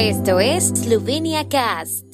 Esto 0.00 0.38
es 0.38 0.68
Slovenia 0.68 1.48
Cast. 1.48 2.04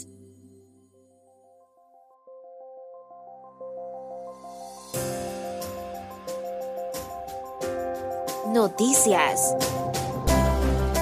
Noticias. 8.55 9.55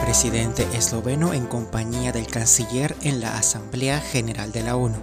Presidente 0.04 0.66
esloveno 0.74 1.32
en 1.32 1.46
compañía 1.46 2.10
del 2.10 2.26
canciller 2.26 2.96
en 3.02 3.20
la 3.20 3.38
Asamblea 3.38 4.00
General 4.00 4.50
de 4.50 4.62
la 4.64 4.74
ONU. 4.74 4.98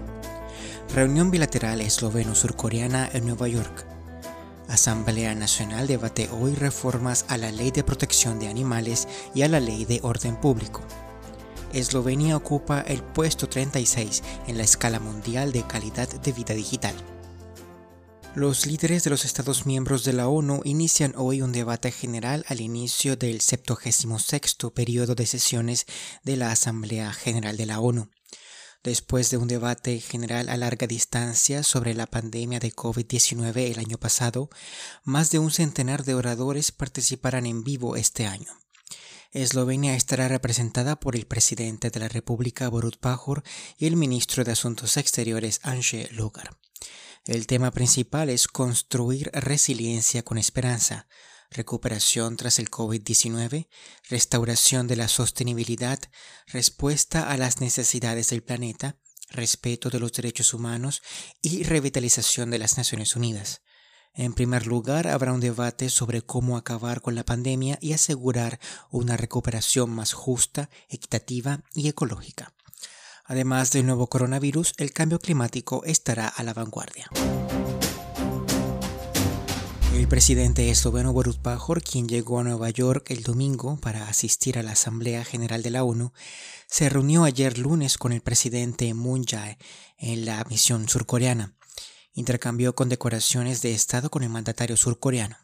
Reunión 0.94 1.32
bilateral 1.32 1.80
esloveno-surcoreana 1.80 3.10
en 3.14 3.26
Nueva 3.26 3.48
York. 3.48 3.86
Asamblea 4.68 5.34
Nacional 5.34 5.88
debate 5.88 6.28
hoy 6.42 6.56
reformas 6.56 7.24
a 7.30 7.38
la 7.38 7.54
Ley 7.54 7.72
de 7.72 7.86
Protección 7.86 8.38
de 8.38 8.50
Animales 8.50 9.08
y 9.34 9.44
a 9.44 9.48
la 9.48 9.62
Ley 9.62 9.86
de 9.86 10.02
Orden 10.04 10.36
Público. 10.36 10.82
Eslovenia 11.74 12.36
ocupa 12.36 12.82
el 12.82 13.04
puesto 13.04 13.48
36 13.48 14.24
en 14.48 14.58
la 14.58 14.64
escala 14.64 15.00
mundial 15.00 15.52
de 15.52 15.66
calidad 15.66 16.10
de 16.10 16.32
vida 16.32 16.54
digital. 16.54 16.96
Los 18.36 18.68
líderes 18.68 19.04
de 19.04 19.10
los 19.10 19.26
Estados 19.26 19.66
miembros 19.66 20.04
de 20.04 20.14
la 20.14 20.28
ONU 20.28 20.62
inician 20.64 21.14
hoy 21.18 21.42
un 21.42 21.52
debate 21.52 21.92
general 21.92 22.46
al 22.48 22.62
inicio 22.62 23.16
del 23.16 23.42
76 23.42 24.56
periodo 24.74 25.16
de 25.16 25.26
sesiones 25.26 25.88
de 26.24 26.38
la 26.38 26.52
Asamblea 26.52 27.12
General 27.12 27.58
de 27.58 27.66
la 27.66 27.80
ONU. 27.80 28.10
Después 28.84 29.30
de 29.30 29.38
un 29.38 29.48
debate 29.48 30.00
general 30.00 30.48
a 30.48 30.58
larga 30.58 30.88
distancia 30.88 31.64
sobre 31.64 31.94
la 31.96 32.06
pandemia 32.06 32.60
de 32.60 32.72
COVID-19 32.72 33.72
el 33.72 33.80
año 33.80 33.98
pasado, 33.98 34.50
más 35.04 35.32
de 35.32 35.40
un 35.40 35.52
centenar 35.52 36.06
de 36.06 36.14
oradores 36.14 36.72
participarán 36.72 37.46
en 37.46 37.64
vivo 37.64 37.98
este 37.98 38.26
año. 38.26 38.54
Eslovenia 39.32 39.96
estará 39.96 40.28
representada 40.28 41.00
por 41.00 41.16
el 41.16 41.28
presidente 41.28 41.92
de 41.92 42.00
la 42.00 42.08
República 42.08 42.68
Borut 42.68 42.98
Pajor 42.98 43.44
y 43.78 43.86
el 43.86 43.96
ministro 43.96 44.44
de 44.44 44.54
Asuntos 44.54 44.98
Exteriores 44.98 45.60
Anje 45.62 46.10
Lugar. 46.12 46.58
El 47.26 47.46
tema 47.46 47.70
principal 47.70 48.30
es 48.30 48.48
construir 48.48 49.30
resiliencia 49.34 50.24
con 50.24 50.40
esperanza, 50.40 51.08
recuperación 51.52 52.38
tras 52.38 52.58
el 52.58 52.72
COVID-19, 52.72 53.68
restauración 54.10 54.88
de 54.88 54.96
la 54.96 55.08
sostenibilidad, 55.08 56.00
respuesta 56.48 57.30
a 57.30 57.38
las 57.38 57.62
necesidades 57.62 58.32
del 58.32 58.42
planeta, 58.42 58.98
respeto 59.30 59.92
de 59.92 60.00
los 60.00 60.12
derechos 60.12 60.56
humanos 60.56 61.04
y 61.40 61.62
revitalización 61.62 62.50
de 62.50 62.58
las 62.58 62.78
Naciones 62.78 63.16
Unidas. 63.16 63.62
En 64.14 64.34
primer 64.34 64.68
lugar, 64.68 65.08
habrá 65.08 65.34
un 65.34 65.40
debate 65.40 65.90
sobre 65.90 66.22
cómo 66.22 66.58
acabar 66.58 67.02
con 67.02 67.16
la 67.16 67.24
pandemia 67.24 67.78
y 67.82 67.94
asegurar 67.94 68.60
una 68.90 69.18
recuperación 69.18 69.90
más 69.92 70.14
justa, 70.14 70.70
equitativa 70.90 71.62
y 71.74 71.88
ecológica. 71.88 72.54
Además 73.26 73.72
del 73.72 73.86
nuevo 73.86 74.08
coronavirus, 74.08 74.74
el 74.78 74.92
cambio 74.92 75.20
climático 75.20 75.84
estará 75.86 76.28
a 76.28 76.44
la 76.44 76.54
vanguardia. 76.54 77.10
El 79.94 80.08
presidente 80.08 80.70
esloveno 80.72 81.14
Borut 81.14 81.38
Pajor, 81.38 81.84
quien 81.84 82.08
llegó 82.08 82.40
a 82.40 82.44
Nueva 82.44 82.70
York 82.70 83.12
el 83.12 83.22
domingo 83.22 83.78
para 83.82 84.08
asistir 84.08 84.58
a 84.58 84.64
la 84.64 84.72
Asamblea 84.72 85.26
General 85.26 85.62
de 85.62 85.72
la 85.72 85.84
ONU, 85.84 86.14
se 86.68 86.90
reunió 86.90 87.26
ayer 87.26 87.58
lunes 87.58 87.98
con 87.98 88.14
el 88.14 88.22
presidente 88.22 88.94
Moon 88.94 89.26
Jae 89.26 89.60
en 89.98 90.26
la 90.26 90.44
misión 90.46 90.88
surcoreana. 90.88 91.59
Intercambió 92.14 92.76
condecoraciones 92.76 93.62
de 93.62 93.74
Estado 93.74 94.10
con 94.10 94.24
el 94.24 94.30
mandatario 94.30 94.76
surcoreano. 94.78 95.38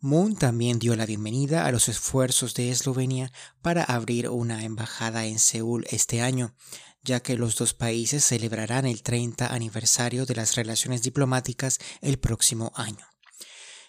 Moon 0.00 0.36
también 0.36 0.78
dio 0.78 0.94
la 0.94 1.06
bienvenida 1.06 1.64
a 1.64 1.72
los 1.72 1.88
esfuerzos 1.88 2.52
de 2.54 2.70
Eslovenia 2.70 3.32
para 3.62 3.82
abrir 3.82 4.28
una 4.28 4.62
embajada 4.62 5.24
en 5.24 5.38
Seúl 5.38 5.86
este 5.90 6.20
año, 6.20 6.54
ya 7.02 7.20
que 7.20 7.36
los 7.36 7.56
dos 7.56 7.72
países 7.72 8.22
celebrarán 8.24 8.84
el 8.84 9.02
30 9.02 9.46
aniversario 9.46 10.26
de 10.26 10.34
las 10.34 10.54
relaciones 10.54 11.02
diplomáticas 11.02 11.78
el 12.02 12.18
próximo 12.18 12.72
año. 12.74 13.06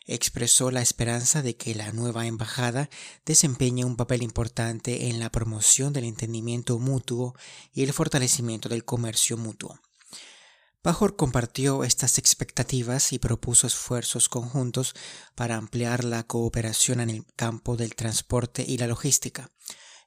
Expresó 0.06 0.72
la 0.72 0.82
esperanza 0.82 1.42
de 1.42 1.58
que 1.58 1.76
la 1.76 1.92
nueva 1.92 2.26
embajada 2.26 2.90
desempeñe 3.26 3.84
un 3.84 3.98
papel 3.98 4.24
importante 4.24 5.10
en 5.10 5.20
la 5.20 5.30
promoción 5.30 5.92
del 5.92 6.06
entendimiento 6.06 6.80
mutuo 6.80 7.36
y 7.74 7.84
el 7.84 7.92
fortalecimiento 7.92 8.70
del 8.70 8.86
comercio 8.86 9.36
mutuo. 9.36 9.78
Pajor 10.82 11.16
compartió 11.16 11.84
estas 11.84 12.18
expectativas 12.18 13.12
y 13.12 13.20
propuso 13.20 13.68
esfuerzos 13.68 14.30
conjuntos 14.30 14.94
para 15.36 15.56
ampliar 15.56 16.04
la 16.04 16.24
cooperación 16.24 17.02
en 17.02 17.10
el 17.10 17.26
campo 17.36 17.76
del 17.76 17.96
transporte 17.96 18.64
y 18.66 18.78
la 18.78 18.88
logística, 18.88 19.50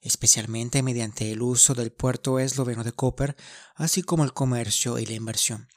especialmente 0.01 0.83
mediante 0.83 1.33
el 1.33 1.43
uso 1.43 1.75
del 1.75 1.93
puerto 1.93 2.39
esloveno 2.39 2.85
de 2.85 2.93
Koper, 2.93 3.37
así 3.75 4.03
como 4.03 4.25
el 4.25 4.33
comercio 4.33 4.99
y 4.99 5.07
la 5.07 5.15
inversión. 5.15 5.69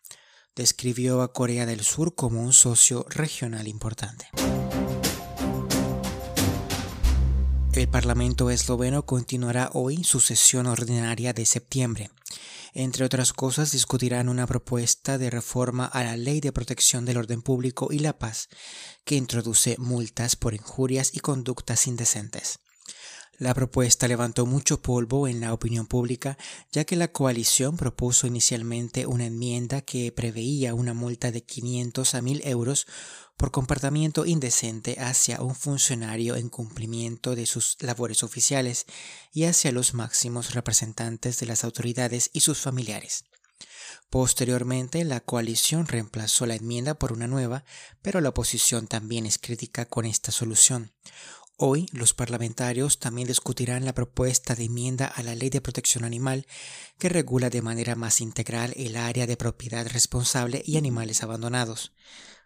Describió 0.55 1.21
a 1.23 1.33
Corea 1.33 1.65
del 1.65 1.81
Sur 1.81 2.15
como 2.15 2.41
un 2.41 2.53
socio 2.53 3.05
regional 3.09 3.67
importante. 3.67 4.29
El 7.73 7.89
Parlamento 7.89 8.51
esloveno 8.51 9.07
continuará 9.07 9.71
hoy 9.73 10.03
su 10.03 10.19
sesión 10.19 10.67
ordinaria 10.67 11.33
de 11.33 11.43
septiembre. 11.43 12.11
Entre 12.73 13.05
otras 13.05 13.33
cosas, 13.33 13.71
discutirán 13.71 14.29
una 14.29 14.47
propuesta 14.47 15.19
de 15.19 15.29
reforma 15.29 15.85
a 15.85 16.03
la 16.03 16.17
Ley 16.17 16.41
de 16.41 16.51
Protección 16.51 17.05
del 17.05 17.17
Orden 17.17 17.43
Público 17.43 17.89
y 17.91 17.99
la 17.99 18.17
Paz, 18.17 18.49
que 19.05 19.15
introduce 19.15 19.75
multas 19.77 20.35
por 20.35 20.55
injurias 20.55 21.11
y 21.13 21.19
conductas 21.19 21.85
indecentes. 21.85 22.59
La 23.39 23.55
propuesta 23.55 24.07
levantó 24.07 24.45
mucho 24.45 24.81
polvo 24.81 25.27
en 25.27 25.41
la 25.41 25.53
opinión 25.53 25.87
pública, 25.87 26.37
ya 26.71 26.85
que 26.85 26.95
la 26.95 27.11
coalición 27.11 27.77
propuso 27.77 28.27
inicialmente 28.27 29.07
una 29.07 29.25
enmienda 29.25 29.81
que 29.81 30.11
preveía 30.11 30.75
una 30.75 30.93
multa 30.93 31.31
de 31.31 31.43
500 31.43 32.13
a 32.13 32.21
1000 32.21 32.41
euros 32.45 32.85
por 33.35 33.49
comportamiento 33.49 34.27
indecente 34.27 34.97
hacia 34.99 35.41
un 35.41 35.55
funcionario 35.55 36.35
en 36.35 36.49
cumplimiento 36.49 37.35
de 37.35 37.47
sus 37.47 37.75
labores 37.81 38.21
oficiales 38.21 38.85
y 39.33 39.45
hacia 39.45 39.71
los 39.71 39.95
máximos 39.95 40.53
representantes 40.53 41.39
de 41.39 41.47
las 41.47 41.63
autoridades 41.63 42.29
y 42.33 42.41
sus 42.41 42.59
familiares. 42.59 43.25
Posteriormente, 44.11 45.03
la 45.05 45.21
coalición 45.21 45.87
reemplazó 45.87 46.45
la 46.45 46.53
enmienda 46.53 46.93
por 46.93 47.11
una 47.11 47.25
nueva, 47.25 47.65
pero 48.03 48.21
la 48.21 48.29
oposición 48.29 48.85
también 48.85 49.25
es 49.25 49.39
crítica 49.39 49.85
con 49.85 50.05
esta 50.05 50.31
solución. 50.31 50.91
Hoy 51.55 51.87
los 51.91 52.15
parlamentarios 52.15 52.97
también 52.97 53.27
discutirán 53.27 53.85
la 53.85 53.93
propuesta 53.93 54.55
de 54.55 54.65
enmienda 54.65 55.05
a 55.05 55.21
la 55.21 55.35
Ley 55.35 55.51
de 55.51 55.61
Protección 55.61 56.03
Animal 56.03 56.47
que 56.97 57.09
regula 57.09 57.51
de 57.51 57.61
manera 57.61 57.95
más 57.95 58.21
integral 58.21 58.73
el 58.75 58.95
área 58.95 59.27
de 59.27 59.37
propiedad 59.37 59.85
responsable 59.87 60.63
y 60.65 60.77
animales 60.77 61.21
abandonados. 61.21 61.93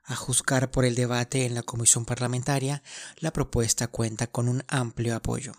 A 0.03 0.15
juzgar 0.15 0.71
por 0.71 0.83
el 0.83 0.95
debate 0.95 1.45
en 1.45 1.55
la 1.55 1.63
comisión 1.63 2.05
parlamentaria, 2.05 2.83
la 3.19 3.31
propuesta 3.31 3.87
cuenta 3.87 4.27
con 4.27 4.49
un 4.49 4.63
amplio 4.67 5.15
apoyo. 5.15 5.53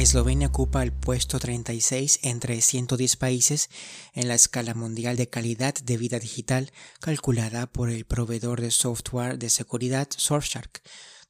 Eslovenia 0.00 0.48
ocupa 0.48 0.82
el 0.82 0.92
puesto 0.94 1.38
36 1.38 2.20
entre 2.22 2.62
110 2.62 3.16
países 3.16 3.68
en 4.14 4.28
la 4.28 4.34
escala 4.34 4.72
mundial 4.72 5.18
de 5.18 5.28
calidad 5.28 5.74
de 5.74 5.98
vida 5.98 6.18
digital 6.18 6.72
calculada 7.00 7.66
por 7.66 7.90
el 7.90 8.06
proveedor 8.06 8.62
de 8.62 8.70
software 8.70 9.38
de 9.38 9.50
seguridad 9.50 10.08
Surfshark, 10.16 10.80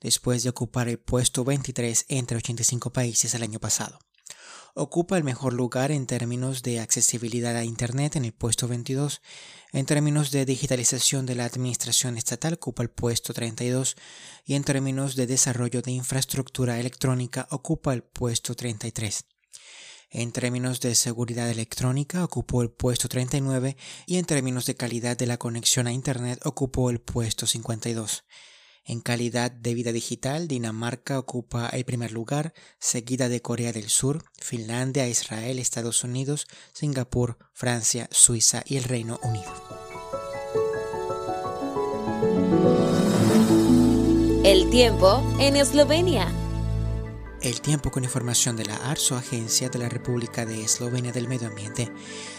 después 0.00 0.44
de 0.44 0.50
ocupar 0.50 0.88
el 0.88 1.00
puesto 1.00 1.42
23 1.42 2.06
entre 2.10 2.36
85 2.36 2.92
países 2.92 3.34
el 3.34 3.42
año 3.42 3.58
pasado 3.58 3.98
ocupa 4.74 5.16
el 5.16 5.24
mejor 5.24 5.52
lugar 5.52 5.90
en 5.90 6.06
términos 6.06 6.62
de 6.62 6.80
accesibilidad 6.80 7.56
a 7.56 7.64
Internet 7.64 8.16
en 8.16 8.24
el 8.24 8.32
puesto 8.32 8.68
22, 8.68 9.20
en 9.72 9.86
términos 9.86 10.30
de 10.30 10.44
digitalización 10.44 11.26
de 11.26 11.34
la 11.34 11.44
administración 11.44 12.16
estatal 12.16 12.54
ocupa 12.54 12.82
el 12.82 12.90
puesto 12.90 13.32
32 13.32 13.96
y 14.44 14.54
en 14.54 14.64
términos 14.64 15.16
de 15.16 15.26
desarrollo 15.26 15.82
de 15.82 15.92
infraestructura 15.92 16.78
electrónica 16.80 17.46
ocupa 17.50 17.92
el 17.92 18.02
puesto 18.02 18.54
33. 18.54 19.24
En 20.12 20.32
términos 20.32 20.80
de 20.80 20.96
seguridad 20.96 21.48
electrónica 21.48 22.24
ocupó 22.24 22.62
el 22.62 22.70
puesto 22.70 23.08
39 23.08 23.76
y 24.06 24.16
en 24.16 24.24
términos 24.24 24.66
de 24.66 24.74
calidad 24.74 25.16
de 25.16 25.26
la 25.26 25.36
conexión 25.36 25.86
a 25.86 25.92
Internet 25.92 26.40
ocupó 26.44 26.90
el 26.90 27.00
puesto 27.00 27.46
52. 27.46 28.24
En 28.84 29.00
calidad 29.00 29.50
de 29.50 29.74
vida 29.74 29.92
digital, 29.92 30.48
Dinamarca 30.48 31.18
ocupa 31.18 31.68
el 31.68 31.84
primer 31.84 32.12
lugar, 32.12 32.54
seguida 32.78 33.28
de 33.28 33.42
Corea 33.42 33.72
del 33.72 33.88
Sur, 33.88 34.24
Finlandia, 34.38 35.08
Israel, 35.08 35.58
Estados 35.58 36.02
Unidos, 36.02 36.46
Singapur, 36.72 37.38
Francia, 37.52 38.08
Suiza 38.10 38.62
y 38.66 38.76
el 38.76 38.84
Reino 38.84 39.20
Unido. 39.22 39.52
El 44.44 44.70
tiempo 44.70 45.22
en 45.38 45.56
Eslovenia. 45.56 46.39
El 47.42 47.62
tiempo 47.62 47.90
con 47.90 48.04
información 48.04 48.54
de 48.54 48.66
la 48.66 48.76
ARSO, 48.76 49.16
Agencia 49.16 49.70
de 49.70 49.78
la 49.78 49.88
República 49.88 50.44
de 50.44 50.62
Eslovenia 50.62 51.10
del 51.10 51.26
Medio 51.26 51.48
Ambiente. 51.48 51.90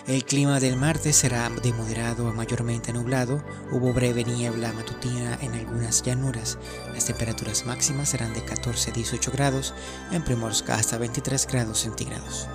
El 0.06 0.24
clima 0.26 0.60
del 0.60 0.78
martes 0.78 1.16
será 1.16 1.50
de 1.50 1.74
moderado 1.74 2.28
a 2.28 2.34
mayormente 2.34 2.94
nublado. 2.94 3.44
Hubo 3.72 3.94
breve 3.94 4.24
niebla 4.24 4.72
matutina 4.74 5.40
en 5.42 5.54
algunas 5.54 6.04
llanuras. 6.04 6.60
Las 6.94 7.06
temperaturas 7.06 7.66
máximas 7.66 8.10
serán 8.10 8.36
de 8.36 8.46
14 8.46 8.92
a 8.92 8.94
18 8.94 9.32
grados, 9.32 9.74
en 10.12 10.24
Primorska 10.24 10.76
hasta 10.76 11.00
23 11.00 11.48
grados 11.48 11.80
centígrados. 11.80 12.48